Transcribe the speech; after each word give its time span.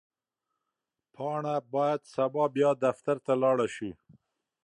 پاڼه 1.13 1.55
باید 1.73 2.01
سبا 2.15 2.45
بیا 2.55 2.69
دفتر 2.85 3.17
ته 3.25 3.33
لاړه 3.41 3.67
شي. 3.75 3.91